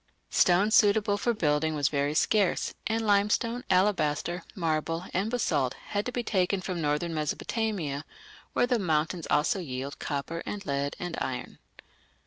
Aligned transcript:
Stone, 0.31 0.71
suitable 0.71 1.15
for 1.15 1.31
building, 1.31 1.75
was 1.75 1.89
very 1.89 2.15
scarce, 2.15 2.73
and 2.87 3.05
limestone, 3.05 3.63
alabaster, 3.69 4.41
marble, 4.55 5.05
and 5.13 5.29
basalt 5.29 5.75
had 5.93 6.07
to 6.07 6.11
be 6.11 6.23
taken 6.23 6.59
from 6.59 6.81
northern 6.81 7.13
Mesopotamia, 7.13 8.03
where 8.53 8.65
the 8.65 8.79
mountains 8.79 9.27
also 9.29 9.59
yield 9.59 9.99
copper 9.99 10.41
and 10.43 10.65
lead 10.65 10.95
and 10.99 11.19
iron. 11.21 11.59